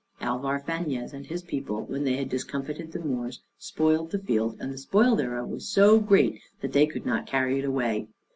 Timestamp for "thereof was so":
5.15-5.99